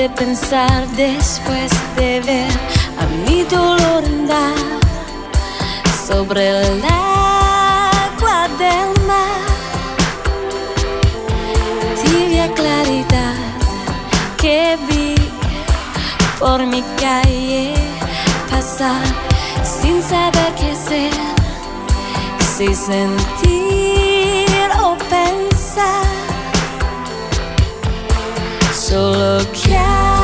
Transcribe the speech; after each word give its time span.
de 0.00 0.08
pensar 0.08 0.88
después 0.96 1.70
de 1.94 2.20
ver 2.20 2.50
a 2.98 3.04
mi 3.26 3.44
dolor 3.44 4.02
andar 4.02 4.54
sobre 6.08 6.48
el 6.48 6.82
agua 6.86 8.48
del 8.62 8.88
mar. 9.06 9.44
Tibia 12.02 12.50
claridad 12.54 13.34
que 14.38 14.78
vi 14.88 15.14
por 16.38 16.64
mi 16.64 16.82
calle 16.98 17.74
pasar 18.50 19.04
sin 19.62 20.02
saber 20.02 20.50
qué 20.58 20.70
hacer, 20.72 21.12
si 22.56 22.74
sentir 22.74 24.48
o 24.82 24.96
pensar. 25.10 26.09
Solo 28.90 29.38
quiero 29.52 30.19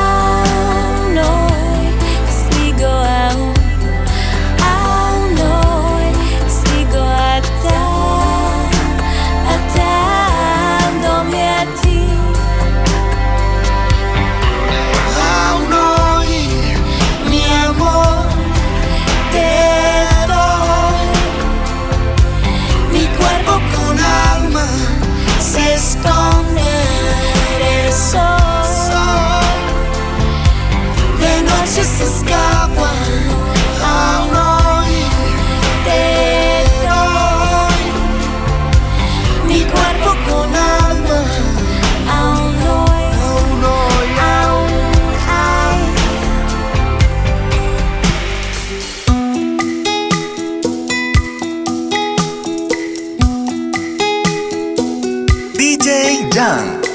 DJ 56.37 56.86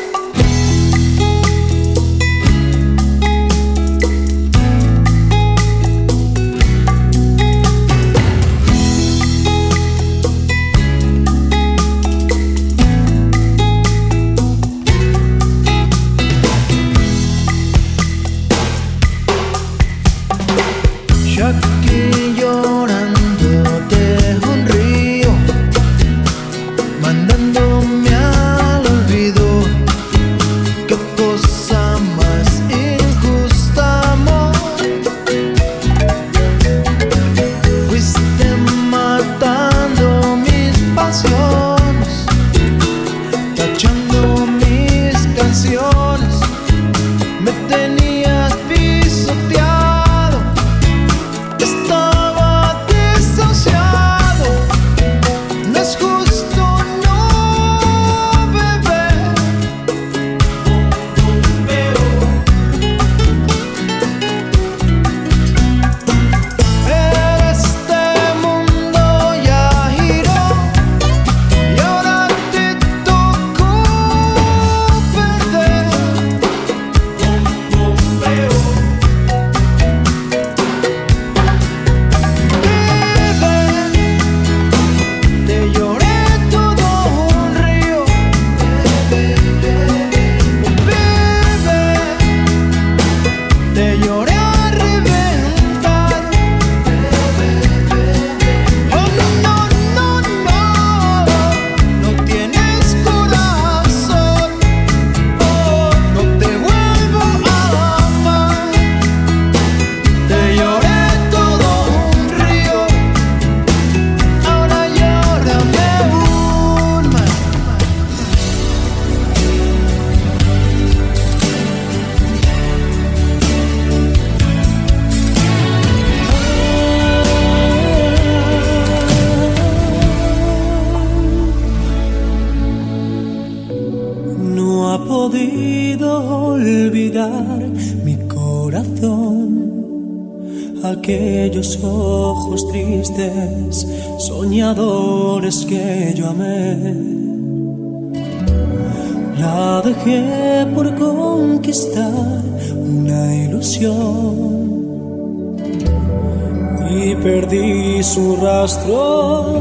su 158.13 158.37
rastro 158.37 159.59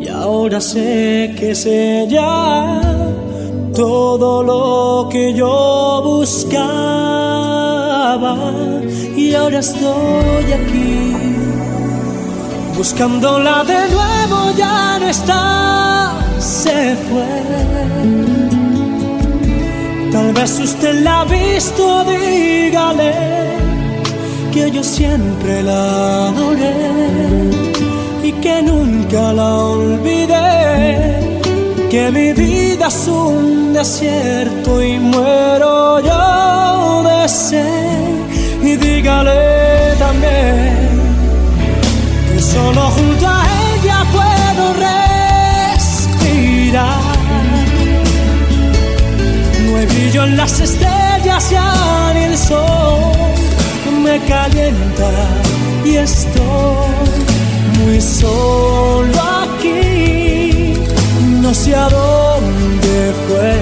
y 0.00 0.08
ahora 0.08 0.60
sé 0.60 1.32
que 1.38 1.52
es 1.52 1.64
ella. 1.66 2.80
Todo 3.72 4.42
lo 4.42 5.08
que 5.08 5.32
yo 5.32 6.02
buscaba 6.04 6.56
y 9.16 9.34
ahora 9.34 9.60
estoy 9.60 10.46
aquí 10.60 11.12
buscándola 12.76 13.62
de 13.62 13.88
nuevo 13.94 14.38
ya 14.56 14.98
no 14.98 15.06
está 15.06 16.12
se 16.40 16.96
fue. 17.06 17.30
Tal 20.10 20.32
vez 20.32 20.58
usted 20.58 21.04
la 21.04 21.20
ha 21.20 21.24
visto 21.24 22.04
dígale 22.04 23.59
que 24.50 24.70
yo 24.70 24.82
siempre 24.82 25.62
la 25.62 26.28
adoré 26.28 26.74
y 28.22 28.32
que 28.32 28.62
nunca 28.62 29.32
la 29.32 29.54
olvidé. 29.54 31.38
Que 31.90 32.10
mi 32.10 32.32
vida 32.32 32.88
es 32.88 33.08
un 33.08 33.72
desierto 33.72 34.82
y 34.82 34.98
muero 34.98 36.00
yo 36.00 37.02
de 37.08 37.28
sed. 37.28 38.08
Y 38.62 38.76
dígale 38.76 39.94
también 39.98 40.88
que 42.32 42.40
solo 42.40 42.90
junto 42.90 43.26
a 43.26 43.42
ella 43.74 44.04
puedo 44.12 44.72
respirar. 45.76 47.00
No 49.64 49.76
hay 49.76 49.86
brillo 49.86 50.22
brillan 50.22 50.36
las 50.36 50.60
estrellas 50.60 51.50
ya 51.50 52.12
ni 52.14 52.24
el 52.24 52.38
sol 52.38 53.29
me 54.02 54.18
calienta 54.20 55.10
y 55.84 55.96
estoy 55.96 56.88
muy 57.78 58.00
solo 58.00 59.12
aquí. 59.42 60.74
No 61.42 61.54
sé 61.54 61.74
a 61.74 61.88
dónde 61.88 63.12
fue. 63.26 63.56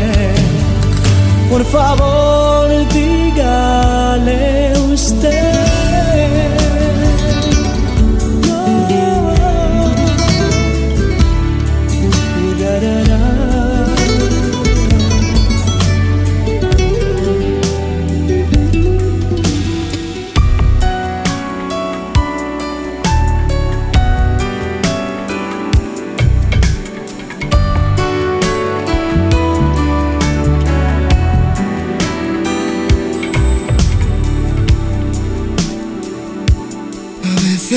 Por 1.50 1.64
favor, 1.64 2.68
dígale 2.92 4.77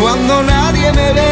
Cuando 0.00 0.42
nadie 0.42 0.92
me 0.92 1.12
ve, 1.12 1.29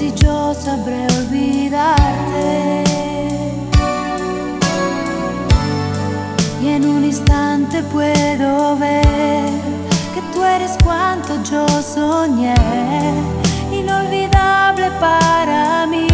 si 0.00 0.10
yo 0.24 0.54
sabré 0.54 1.06
olvidarte. 1.18 2.84
Y 6.62 6.68
en 6.68 6.84
un 6.86 7.04
instante 7.04 7.82
puedo 7.82 8.76
ver 8.78 9.50
que 10.14 10.22
tú 10.32 10.42
eres 10.42 10.72
cuanto 10.82 11.30
yo 11.50 11.66
soñé, 11.82 12.54
inolvidable 13.70 14.90
para 14.98 15.86
mí. 15.86 16.06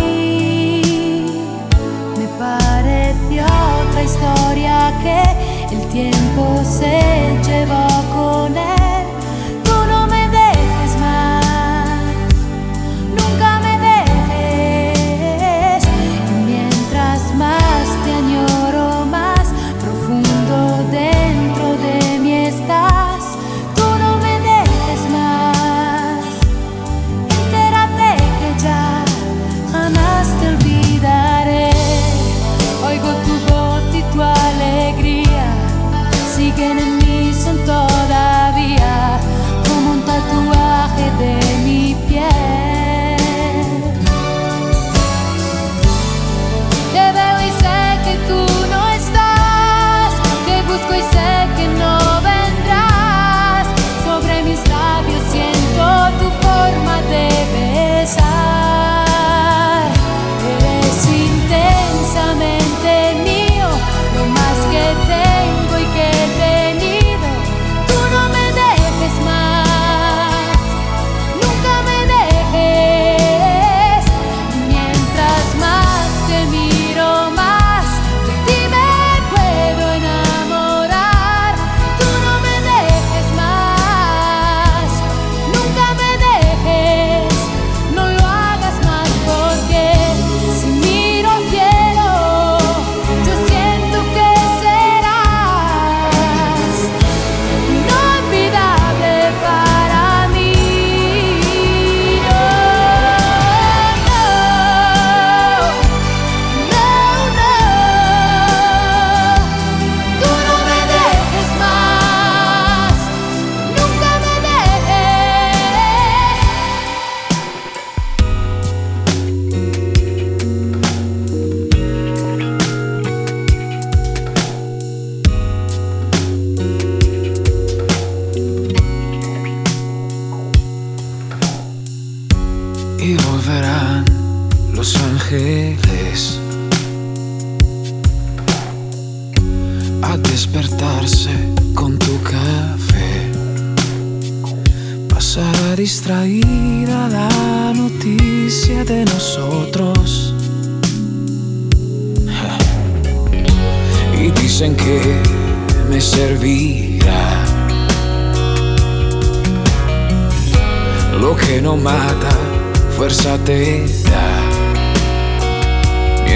Me 2.18 2.26
pareció 2.44 3.44
otra 3.82 4.02
historia 4.02 4.92
que 5.04 5.20
el 5.76 5.82
tiempo 5.98 6.42
se 6.64 6.98
llevó 7.46 7.86
con 8.16 8.56
él. 8.56 8.65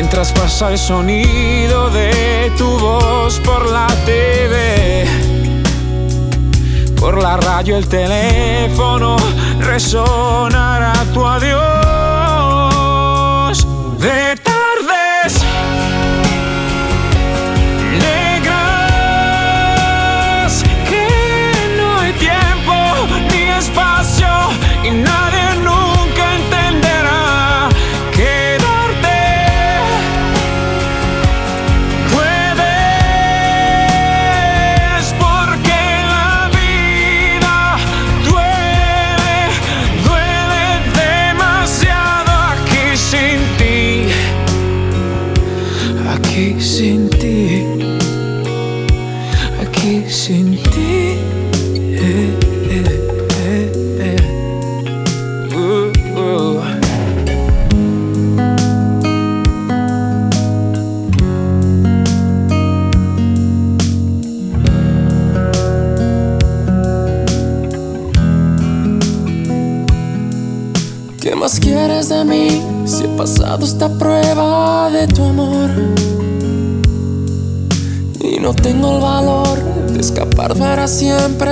Mientras 0.02 0.33
pasa 0.33 0.73
el 0.73 0.78
sonido 0.78 1.90
de 1.90 2.50
tu 2.57 2.66
voz 2.78 3.38
por 3.40 3.71
la 3.71 3.87
TV, 4.07 5.04
por 6.99 7.23
la 7.23 7.37
radio, 7.37 7.76
el 7.76 7.87
teléfono, 7.87 9.16
resonará 9.59 11.04
tu 11.12 11.26
adiós. 11.26 11.59
De 13.99 14.50
de 74.92 75.06
tu 75.06 75.23
amor 75.23 75.70
y 78.20 78.40
no 78.40 78.52
tengo 78.52 78.97
el 78.97 79.00
valor 79.00 79.59
de 79.92 80.00
escapar 80.00 80.54
para 80.56 80.88
siempre 80.88 81.50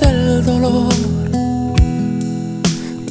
del 0.00 0.44
dolor. 0.44 0.92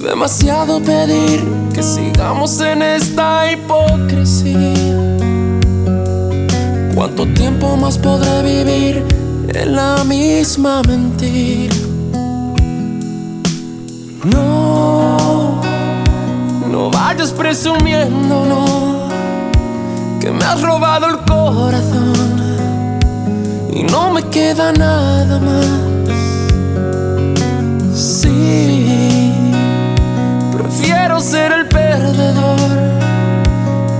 Demasiado 0.01 0.81
pedir 0.81 1.43
que 1.74 1.84
sigamos 1.84 2.60
en 2.60 2.81
esta 2.81 3.51
hipocresía. 3.51 4.74
¿Cuánto 6.96 7.27
tiempo 7.27 7.77
más 7.77 7.98
podré 8.00 8.41
vivir 8.41 9.05
en 9.53 9.75
la 9.75 10.03
misma 10.03 10.81
mentira? 10.88 11.75
No, 14.24 15.62
no 16.72 16.89
vayas 16.89 17.31
presumiendo, 17.31 18.46
no 18.46 18.87
has 20.48 20.62
robado 20.62 21.08
el 21.08 21.18
corazón 21.25 23.00
y 23.74 23.84
no 23.84 24.12
me 24.12 24.24
queda 24.30 24.72
nada 24.72 25.39
más. 25.39 25.68
Sí, 27.94 29.34
prefiero 30.54 31.20
ser 31.20 31.51
el 31.51 31.68
perdedor 31.68 32.60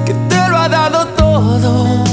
que 0.06 0.14
te 0.30 0.48
lo 0.50 0.58
ha 0.58 0.70
dado 0.70 1.06
todo 1.24 2.04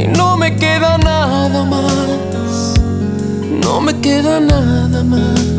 y 0.00 0.08
no 0.08 0.36
me 0.36 0.56
queda 0.56 0.98
nada 0.98 1.64
más. 1.64 2.74
No 3.64 3.80
me 3.80 4.00
queda 4.00 4.40
nada 4.40 5.04
más. 5.04 5.51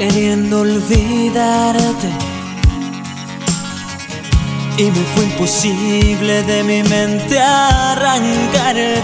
queriendo 0.00 0.60
olvidarte 0.60 2.08
y 4.78 4.84
me 4.84 5.04
fue 5.14 5.24
imposible 5.24 6.42
de 6.44 6.64
mi 6.64 6.82
mente 6.84 7.38
arrancarte. 7.38 9.02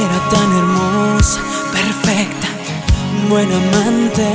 Era 0.00 0.18
tan 0.32 0.48
hermosa, 0.58 1.40
perfecta, 1.72 2.48
buena 3.28 3.54
amante 3.58 4.28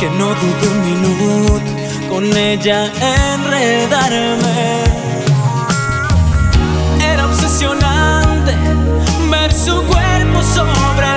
que 0.00 0.10
no 0.18 0.34
dudé 0.40 0.66
un 0.74 0.80
minuto 0.90 1.70
con 2.10 2.24
ella 2.36 2.90
enredarme. 3.34 4.82
Era 7.12 7.26
obsesionante 7.26 8.52
ver 9.30 9.52
su 9.52 9.80
cuerpo 9.84 10.42
sobre 10.42 11.13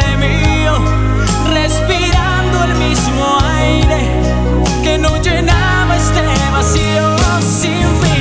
no 5.00 5.22
llenaba 5.22 5.96
este 5.96 6.22
vacío 6.52 7.16
sin 7.42 7.88
fin. 8.02 8.17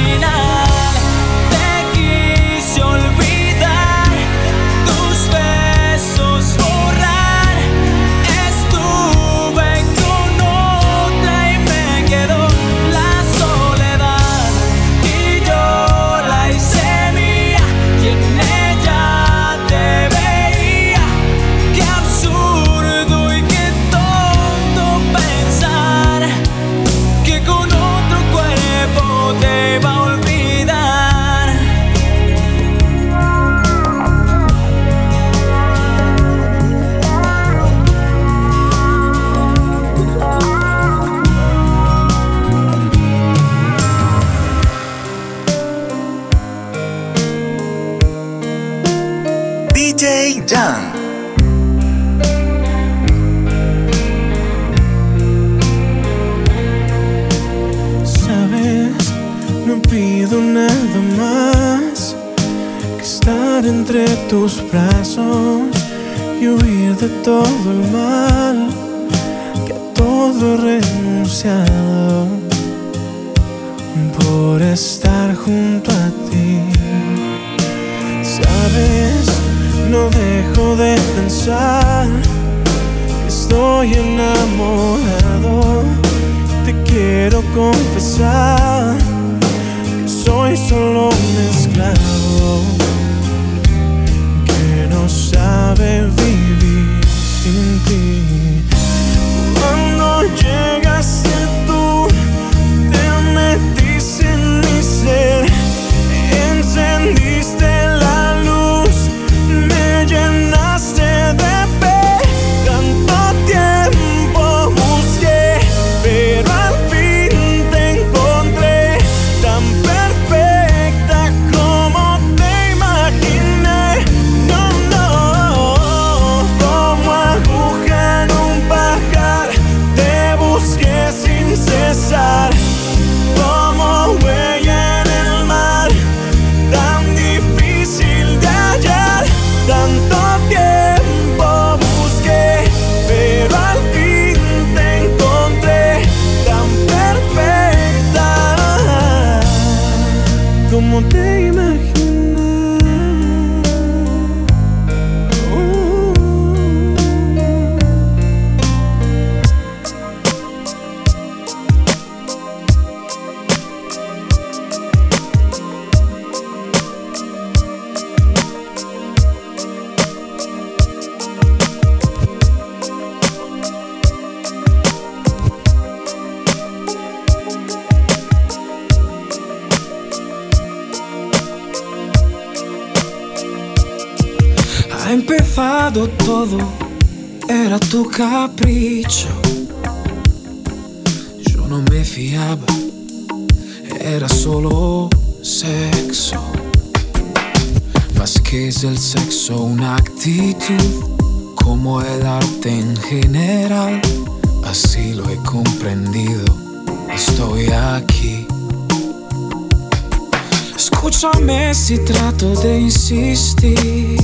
paso 211.33 211.95
trato 212.05 212.55
de 212.63 212.81
insistir. 212.81 214.19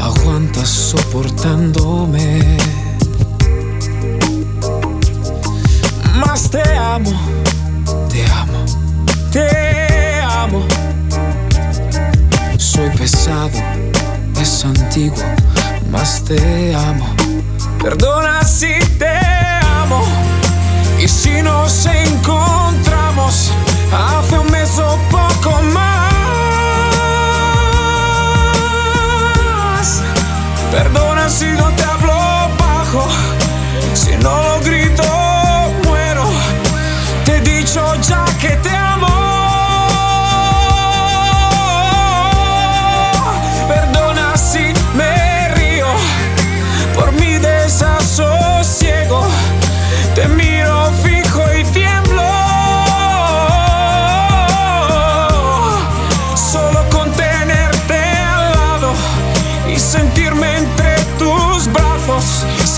Aguanta 0.00 0.64
soportándome. 0.64 2.56
Más 6.14 6.50
te 6.50 6.62
amo, 6.76 7.12
te 8.10 8.24
amo, 8.26 8.64
te 9.30 10.20
amo. 10.20 10.64
Soy 12.58 12.90
pesado, 12.90 13.58
es 14.40 14.64
antiguo, 14.64 15.24
más 15.90 16.24
te 16.24 16.74
amo. 16.74 17.06
Perdona 17.82 18.42
si 18.44 18.74
Perdona 31.40 31.69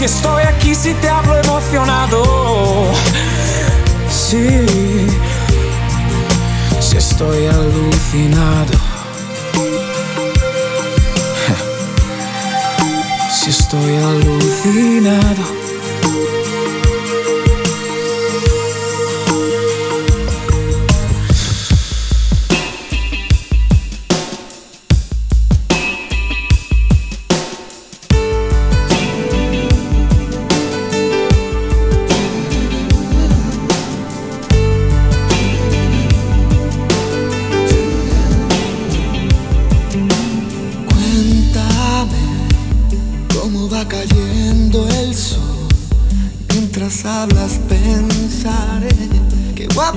Si 0.03 0.07
estoy 0.07 0.43
aquí, 0.43 0.75
si 0.75 0.95
te 0.95 1.09
hablo 1.09 1.39
emocionado. 1.39 2.25
Sí, 4.11 4.67
si 6.81 6.97
estoy 6.97 7.47
alucinado. 7.47 8.73
Si 13.31 13.51
estoy 13.51 13.97
alucinado. 13.97 15.62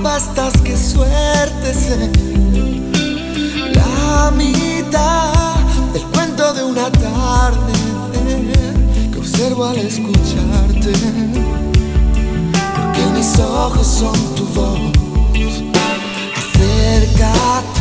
Estás, 0.04 0.52
qué 0.62 0.76
suerte 0.76 1.74
ser. 1.74 2.10
La 3.74 4.30
mitad 4.30 5.56
del 5.92 6.02
cuento 6.12 6.52
de 6.52 6.62
una 6.64 6.90
tarde 6.92 7.72
que 9.12 9.18
observo 9.18 9.64
al 9.64 9.78
escucharte. 9.78 10.92
Porque 12.76 13.06
mis 13.14 13.38
ojos 13.38 13.86
son 13.86 14.34
tu 14.34 14.44
voz. 14.54 14.80
Acércate 16.36 17.80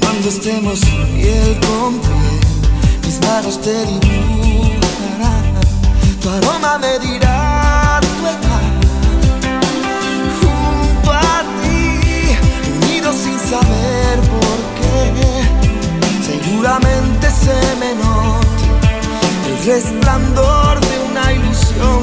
cuando 0.00 0.28
estemos 0.28 0.80
piel 0.80 1.58
con 1.60 1.98
piel, 2.00 2.40
mis 3.04 3.20
manos 3.20 3.60
te 3.60 3.84
dibujarán, 3.86 5.54
tu 6.20 6.28
aroma 6.28 6.78
me 6.78 6.98
dirá 6.98 7.43
seguramente 16.74 17.30
se 17.30 17.76
me 17.76 17.94
note 17.94 18.64
el 19.48 19.66
resplandor 19.66 20.80
de 20.80 20.98
una 21.10 21.32
ilusión, 21.32 22.02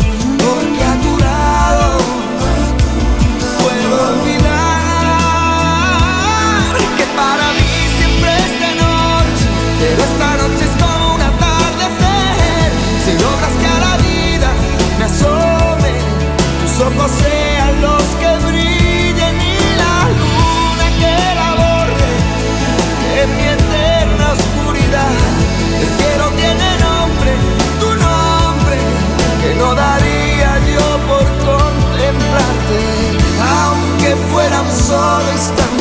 solo 34.92 35.32
instante. 35.32 35.81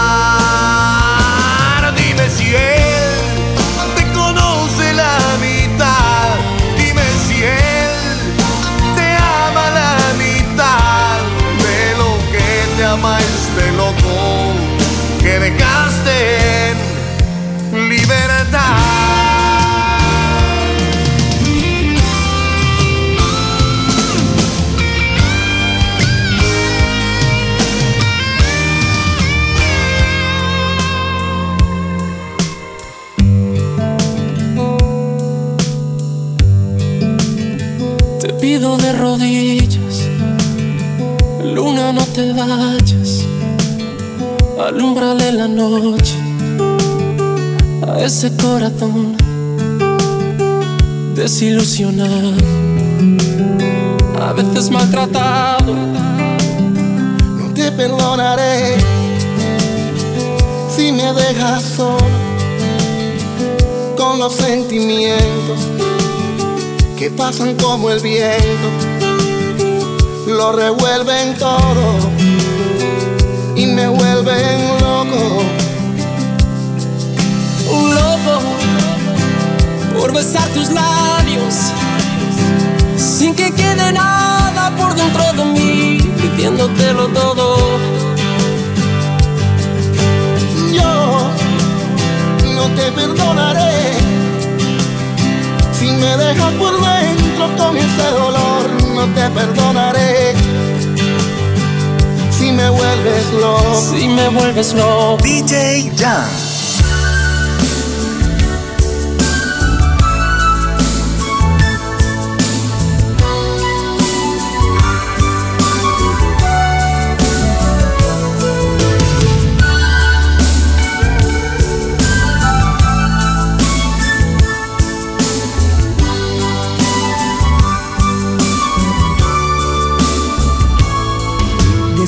Rodillas. 38.61 40.07
Luna, 41.43 41.91
no 41.91 42.05
te 42.05 42.31
vayas. 42.33 43.25
Alúmbrale 44.59 45.31
la 45.31 45.47
noche 45.47 46.15
a 47.87 47.99
ese 47.99 48.31
corazón 48.37 49.15
desilusionado, 51.15 52.37
a 54.21 54.33
veces 54.33 54.69
maltratado. 54.69 55.75
No 57.37 57.53
te 57.53 57.71
perdonaré 57.71 58.77
si 60.69 60.91
me 60.91 61.11
dejas 61.13 61.63
solo 61.63 61.97
con 63.97 64.19
los 64.19 64.33
sentimientos 64.33 65.70
que 67.01 67.09
pasan 67.09 67.55
como 67.55 67.89
el 67.89 67.99
viento, 67.99 68.69
lo 70.27 70.51
revuelven 70.51 71.35
todo 71.35 71.97
y 73.55 73.65
me 73.65 73.87
vuelven 73.87 74.77
loco. 74.79 75.41
Un 77.71 77.95
loco 77.95 78.39
por 79.97 80.13
besar 80.13 80.47
tus 80.49 80.69
labios 80.69 81.71
sin 82.97 83.33
que 83.33 83.51
quede 83.51 83.93
nada 83.93 84.71
por 84.77 84.93
dentro 84.93 85.23
de 85.33 85.45
mí, 85.45 85.97
pidiéndotelo 86.21 87.07
todo. 87.07 87.57
Yo 90.71 91.31
no 92.53 92.67
te 92.75 92.91
perdonaré 92.91 94.10
si 95.81 95.91
me 95.93 96.15
dejas 96.15 96.53
por 96.53 96.73
dentro 96.79 97.49
con 97.57 97.75
ese 97.75 98.07
dolor. 98.11 98.65
No 98.93 99.05
te 99.15 99.29
perdonaré 99.31 100.35
si 102.37 102.51
me 102.51 102.69
vuelves 102.69 103.25
loco. 103.33 103.81
Si 103.91 104.07
me 104.07 104.29
vuelves 104.29 104.73
loco. 104.73 105.17
DJ 105.23 105.91
Jan. 105.97 106.40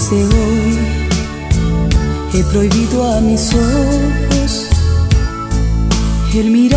Desde 0.04 0.26
hoy 0.26 0.78
he 2.34 2.44
prohibido 2.52 3.10
a 3.10 3.22
mis 3.22 3.54
ojos 3.54 4.68
el 6.34 6.52
mirarte 6.52 6.76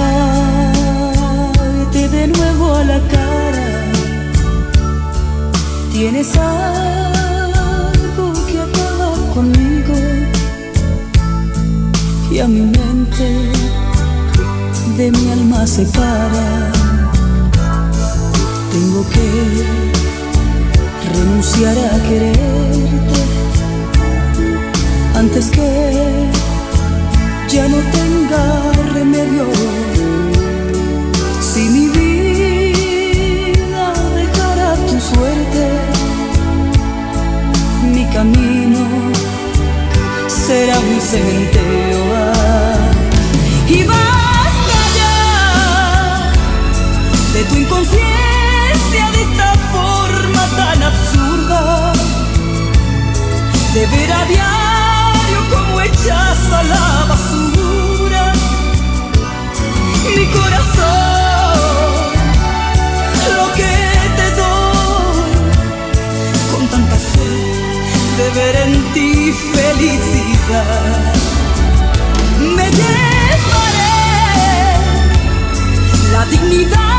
de 2.09 2.29
nuevo 2.29 2.73
a 2.73 2.85
la 2.85 3.01
cara. 3.09 3.91
Tienes 5.93 6.37
algo 6.37 8.33
que 8.47 8.61
acaba 8.61 9.17
conmigo 9.35 9.95
y 12.31 12.39
a 12.39 12.47
mi 12.47 12.61
mente 12.61 13.51
de 14.97 15.11
mi 15.11 15.33
alma 15.33 15.67
separa. 15.67 16.71
Tengo 18.71 19.05
que 19.11 19.86
renunciar 21.27 21.77
a 21.77 21.99
quererte 22.09 23.21
antes 25.15 25.51
que 25.51 25.69
ya 27.49 27.69
no 27.69 27.79
tenga 27.99 28.43
remedio. 28.95 29.47
Si 31.41 31.63
mi 31.75 31.89
vida 31.89 33.93
dejara 34.15 34.75
tu 34.87 35.01
suerte, 35.01 35.65
mi 37.95 38.05
camino 38.07 38.83
será 40.29 40.79
un 40.79 41.01
cementerio. 41.01 42.06
De 53.77 53.87
ver 53.89 54.11
a 54.11 54.25
diario 54.25 55.41
como 55.51 55.81
echas 55.83 56.51
a 56.51 56.63
la 56.63 57.05
basura 57.11 58.33
mi 60.17 60.27
corazón, 60.29 61.59
lo 63.37 63.47
que 63.59 63.75
te 64.19 64.29
doy 64.41 65.31
con 66.53 66.63
tanta 66.69 66.97
fe 66.97 67.33
de 68.19 68.27
ver 68.39 68.57
en 68.65 68.73
ti 68.95 69.11
felicidad. 69.55 71.13
Me 72.57 72.67
llevaré 72.79 73.97
la 76.13 76.25
dignidad 76.31 76.96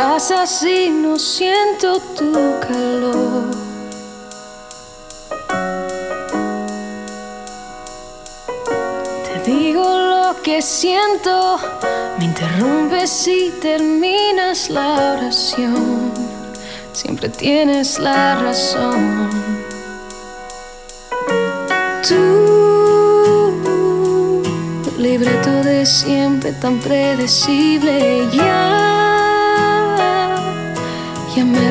abrazas 0.00 0.62
y 0.62 0.88
no 0.88 1.18
siento 1.18 2.00
tu 2.16 2.32
calor. 2.60 3.50
Te 9.24 9.50
digo 9.50 9.82
lo 9.82 10.42
que 10.42 10.62
siento, 10.62 11.58
me 12.18 12.24
interrumpes 12.24 13.28
y 13.28 13.50
terminas 13.60 14.70
la 14.70 15.16
oración. 15.16 16.12
Siempre 16.92 17.28
tienes 17.28 17.98
la 17.98 18.36
razón. 18.36 19.28
Tú, 22.08 22.16
libreto 24.98 25.50
de 25.62 25.84
siempre 25.84 26.52
tan 26.52 26.80
predecible, 26.80 28.26
ya, 28.32 28.99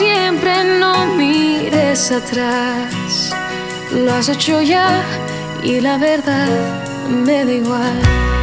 siempre, 0.00 0.52
no 0.78 0.94
mires 1.16 2.10
atrás. 2.10 3.30
Lo 3.92 4.12
has 4.14 4.28
hecho 4.28 4.62
ya 4.62 5.02
y 5.62 5.80
la 5.80 5.98
verdad 5.98 6.48
me 7.24 7.44
da 7.44 7.52
igual. 7.52 8.39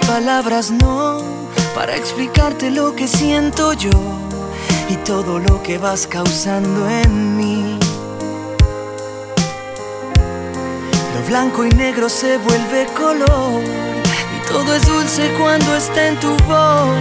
Palabras, 0.00 0.70
no, 0.70 1.18
para 1.74 1.96
explicarte 1.96 2.70
lo 2.70 2.94
que 2.94 3.06
siento 3.08 3.72
yo 3.72 3.90
y 4.88 4.96
todo 4.96 5.38
lo 5.38 5.62
que 5.62 5.78
vas 5.78 6.06
causando 6.06 6.88
en 6.88 7.36
mí. 7.36 7.78
Lo 11.14 11.28
blanco 11.28 11.64
y 11.64 11.70
negro 11.70 12.08
se 12.08 12.38
vuelve 12.38 12.86
color 12.96 13.62
y 13.62 14.48
todo 14.48 14.74
es 14.74 14.86
dulce 14.86 15.30
cuando 15.38 15.76
está 15.76 16.08
en 16.08 16.20
tu 16.20 16.36
voz 16.48 16.98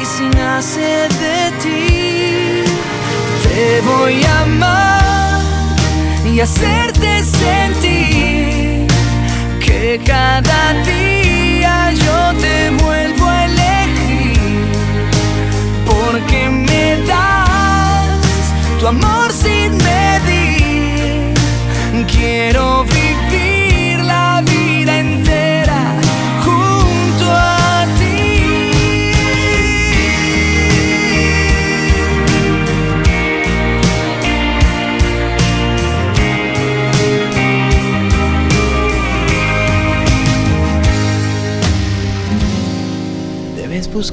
y 0.00 0.04
si 0.04 0.28
nace 0.36 1.08
de 1.20 1.50
ti. 1.62 2.64
Te 3.42 3.80
voy 3.82 4.22
a 4.24 4.42
amar 4.42 5.40
y 6.24 6.40
hacerte 6.40 7.22
sentir 7.24 8.86
que 9.60 10.00
cada 10.04 10.74
yo 11.62 12.38
te 12.40 12.70
vuelvo 12.82 13.26
a 13.26 13.44
elegir 13.44 14.38
porque 15.84 16.48
me 16.50 16.96
das 17.06 18.80
tu 18.80 18.86
amor 18.86 19.32
sin 19.32 19.76
medir. 19.76 20.35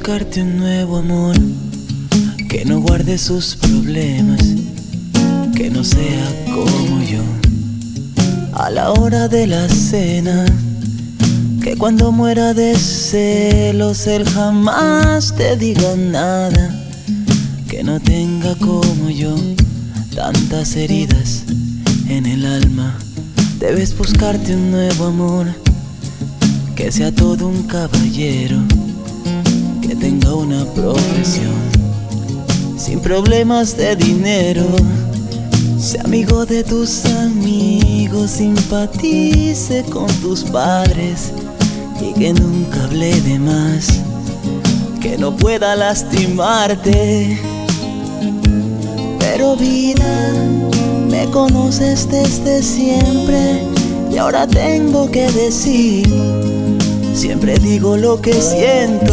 Buscarte 0.06 0.42
un 0.42 0.58
nuevo 0.58 0.98
amor 0.98 1.34
que 2.50 2.66
no 2.66 2.78
guarde 2.80 3.16
sus 3.16 3.56
problemas, 3.56 4.38
que 5.56 5.70
no 5.70 5.82
sea 5.82 6.44
como 6.44 7.02
yo. 7.02 7.22
A 8.52 8.68
la 8.68 8.90
hora 8.90 9.28
de 9.28 9.46
la 9.46 9.66
cena, 9.66 10.44
que 11.62 11.78
cuando 11.78 12.12
muera 12.12 12.52
de 12.52 12.76
celos 12.76 14.06
él 14.06 14.28
jamás 14.28 15.34
te 15.36 15.56
diga 15.56 15.96
nada, 15.96 16.84
que 17.66 17.82
no 17.82 17.98
tenga 17.98 18.54
como 18.56 19.08
yo 19.08 19.34
tantas 20.14 20.76
heridas 20.76 21.44
en 22.10 22.26
el 22.26 22.44
alma. 22.44 22.98
Debes 23.58 23.96
buscarte 23.96 24.54
un 24.54 24.70
nuevo 24.70 25.06
amor, 25.06 25.46
que 26.76 26.92
sea 26.92 27.10
todo 27.10 27.48
un 27.48 27.62
caballero, 27.62 28.60
que 29.86 29.94
tenga 29.94 30.34
una 30.34 30.64
profesión, 30.64 31.52
sin 32.78 33.00
problemas 33.00 33.76
de 33.76 33.94
dinero. 33.96 34.64
Sea 35.78 36.02
amigo 36.04 36.46
de 36.46 36.64
tus 36.64 37.04
amigos, 37.04 38.30
simpatice 38.30 39.84
con 39.84 40.06
tus 40.22 40.44
padres 40.44 41.32
y 42.00 42.18
que 42.18 42.32
nunca 42.32 42.84
hable 42.84 43.20
de 43.20 43.38
más, 43.38 44.00
que 45.02 45.18
no 45.18 45.36
pueda 45.36 45.76
lastimarte. 45.76 47.38
Pero 49.18 49.56
vida, 49.56 50.32
me 51.10 51.26
conoces 51.26 52.08
desde 52.10 52.62
siempre 52.62 53.60
y 54.10 54.16
ahora 54.16 54.46
tengo 54.46 55.10
que 55.10 55.30
decir, 55.32 56.08
siempre 57.14 57.58
digo 57.58 57.98
lo 57.98 58.22
que 58.22 58.32
siento, 58.32 59.12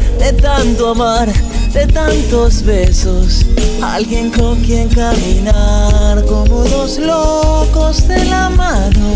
de 0.21 0.33
tanto 0.33 0.89
amar, 0.89 1.27
de 1.73 1.87
tantos 1.87 2.63
besos. 2.63 3.43
Alguien 3.81 4.29
con 4.29 4.61
quien 4.61 4.87
caminar 4.87 6.23
como 6.25 6.63
dos 6.63 6.99
locos 6.99 8.07
de 8.07 8.23
la 8.25 8.49
mano. 8.49 9.15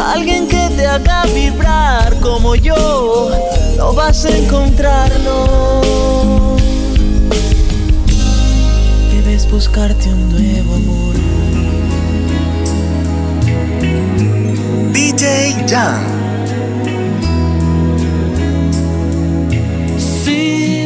Alguien 0.00 0.48
que 0.48 0.68
te 0.76 0.84
haga 0.84 1.26
vibrar 1.26 2.18
como 2.20 2.56
yo, 2.56 3.30
no 3.76 3.92
vas 3.92 4.24
a 4.24 4.36
encontrarlo. 4.36 6.56
Debes 9.12 9.48
buscarte 9.48 10.08
un 10.08 10.30
nuevo 10.30 10.74
amor. 10.74 11.14
DJ 14.92 15.54
Jan. 15.68 16.15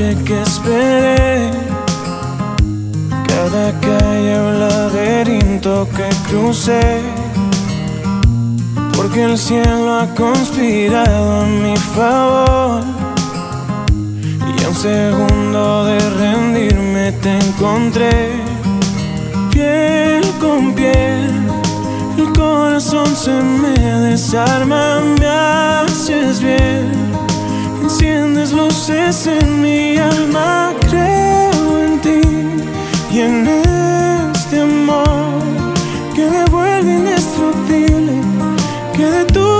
que 0.00 0.40
esperé, 0.40 1.50
cada 3.28 3.78
calle 3.80 4.38
o 4.38 4.50
laberinto 4.52 5.86
que 5.94 6.08
crucé, 6.26 7.02
porque 8.96 9.24
el 9.24 9.36
cielo 9.36 10.00
ha 10.00 10.06
conspirado 10.14 11.42
a 11.42 11.44
mi 11.44 11.76
favor. 11.76 12.82
Y 14.48 14.64
a 14.64 14.68
un 14.70 14.74
segundo 14.74 15.84
de 15.84 15.98
rendirme 16.18 17.12
te 17.20 17.36
encontré, 17.36 18.30
piel 19.50 20.24
con 20.40 20.72
piel. 20.74 21.28
El 22.16 22.32
corazón 22.32 23.14
se 23.14 23.32
me 23.32 23.74
desarma, 24.08 25.00
me 25.18 25.26
haces 25.26 26.40
bien. 26.40 27.09
Enciendes 28.00 28.52
luces 28.52 29.26
en 29.26 29.60
mi 29.60 29.98
alma, 29.98 30.72
creo 30.88 31.84
en 31.84 32.00
ti 32.00 32.22
y 33.12 33.18
en 33.20 33.46
este 33.46 34.62
amor 34.62 35.42
que 36.14 36.24
me 36.24 36.46
vuelve 36.46 36.94
indestructible, 36.94 38.14
que 38.96 39.04
detuvo 39.04 39.59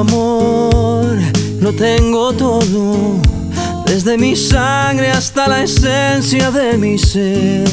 amor 0.00 1.16
lo 1.60 1.72
tengo 1.74 2.32
todo, 2.32 3.20
desde 3.84 4.16
mi 4.16 4.34
sangre 4.34 5.10
hasta 5.10 5.46
la 5.46 5.62
esencia 5.62 6.50
de 6.50 6.78
mi 6.78 6.98
ser. 6.98 7.68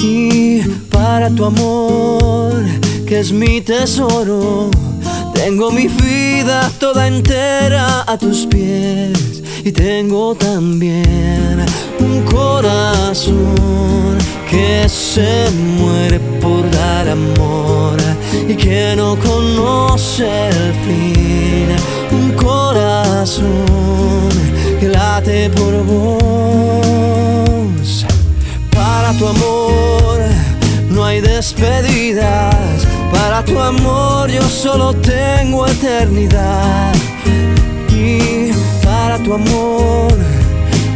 Y 0.00 0.60
para 0.90 1.30
tu 1.30 1.44
amor, 1.44 2.64
que 3.06 3.20
es 3.20 3.32
mi 3.32 3.60
tesoro, 3.60 4.70
tengo 5.32 5.70
mi 5.70 5.86
vida 5.86 6.70
toda 6.78 7.06
entera 7.06 8.04
a 8.06 8.18
tus 8.18 8.46
pies. 8.46 9.42
Y 9.64 9.72
tengo 9.72 10.34
también 10.34 11.64
un 12.00 12.22
corazón 12.22 14.18
que 14.50 14.88
se 14.88 15.50
muere 15.76 16.18
amor 17.08 17.96
y 18.48 18.54
que 18.54 18.94
no 18.96 19.16
conoce 19.16 20.48
el 20.48 20.74
fin. 20.84 21.68
Un 22.10 22.32
corazón 22.32 23.46
que 24.80 24.88
late 24.88 25.50
por 25.50 25.84
vos. 25.84 26.96
Para 28.70 29.12
tu 29.14 29.26
amor 29.26 30.18
no 30.90 31.04
hay 31.04 31.20
despedidas. 31.20 32.86
Para 33.12 33.44
tu 33.44 33.58
amor 33.58 34.30
yo 34.30 34.42
solo 34.42 34.94
tengo 34.94 35.66
eternidad. 35.66 36.94
Y 37.90 38.52
para 38.84 39.18
tu 39.18 39.34
amor 39.34 40.14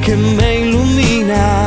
que 0.04 0.16
me 0.16 0.60
ilumina 0.60 1.64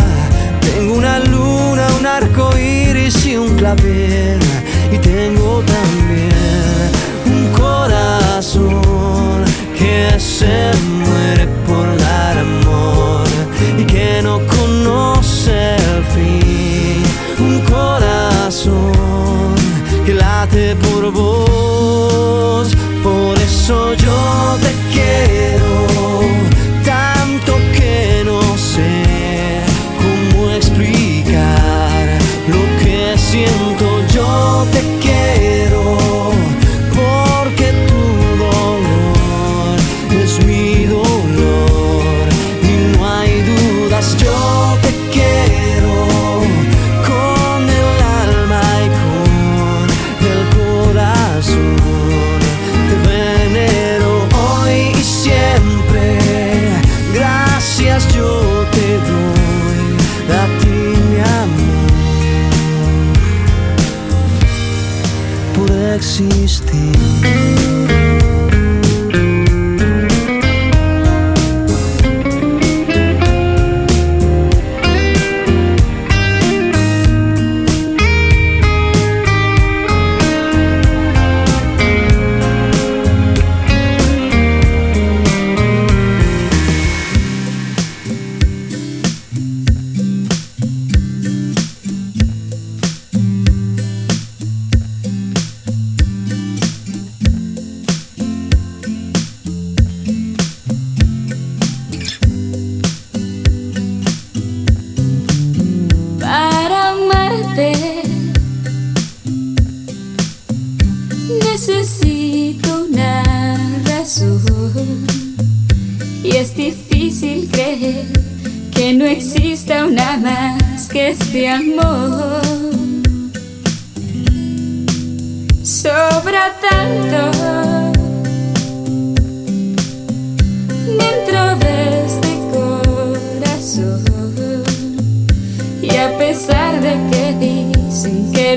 tengo 0.73 0.93
una 0.95 1.19
luna, 1.19 1.87
un 1.99 2.05
arco 2.05 2.49
iris 2.57 3.25
y 3.25 3.35
un 3.37 3.55
clavel. 3.55 4.39
Y 4.91 4.97
tengo 4.97 5.61
también 5.61 6.91
un 7.25 7.47
corazón 7.51 9.43
que 9.77 10.19
se 10.19 10.71
muere 11.03 11.47
por 11.67 11.85
dar 11.97 12.37
amor 12.37 13.27
y 13.77 13.83
que 13.83 14.21
no 14.23 14.39
conoce 14.47 15.75
el 15.75 16.03
fin. 16.13 17.03
Un 17.39 17.59
corazón 17.61 18.93
que 20.05 20.13
late 20.13 20.75
por 20.75 21.11
vos. 21.11 22.75
Por 23.03 23.37
eso 23.39 23.93
yo 23.93 24.57
te 24.61 24.84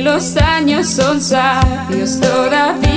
los 0.09 0.37
años 0.39 0.87
son 0.87 1.21
sabios 1.21 2.19
todavía. 2.19 2.88